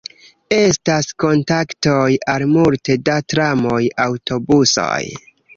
[0.55, 5.01] Estas kontaktoj al multe da tramoj, aŭtobusoj.